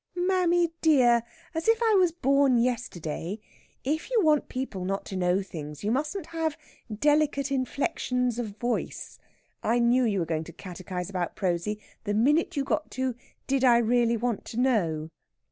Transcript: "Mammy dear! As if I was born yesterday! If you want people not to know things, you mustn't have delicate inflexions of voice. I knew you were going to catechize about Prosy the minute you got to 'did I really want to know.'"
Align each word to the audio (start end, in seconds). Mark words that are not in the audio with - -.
"Mammy 0.15 0.73
dear! 0.81 1.21
As 1.53 1.67
if 1.67 1.79
I 1.83 1.93
was 1.93 2.11
born 2.11 2.57
yesterday! 2.57 3.39
If 3.83 4.09
you 4.09 4.19
want 4.23 4.49
people 4.49 4.83
not 4.83 5.05
to 5.05 5.15
know 5.15 5.43
things, 5.43 5.83
you 5.83 5.91
mustn't 5.91 6.25
have 6.25 6.57
delicate 6.91 7.51
inflexions 7.51 8.39
of 8.39 8.57
voice. 8.57 9.19
I 9.61 9.77
knew 9.77 10.03
you 10.03 10.17
were 10.21 10.25
going 10.25 10.45
to 10.45 10.53
catechize 10.53 11.11
about 11.11 11.35
Prosy 11.35 11.79
the 12.03 12.15
minute 12.15 12.57
you 12.57 12.63
got 12.63 12.89
to 12.97 13.13
'did 13.45 13.63
I 13.63 13.77
really 13.77 14.17
want 14.17 14.43
to 14.45 14.59
know.'" 14.59 15.09